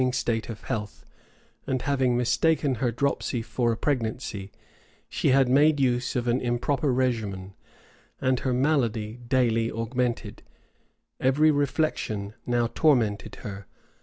[0.01, 1.05] Mary had long been in a declining state of health;
[1.67, 4.51] and having mistaken her dropsy for a pregnancy,
[5.07, 7.53] she had made use of an improper regimen,
[8.19, 10.41] and her malady daily augmented.
[11.19, 13.67] Every reflection now tormented her.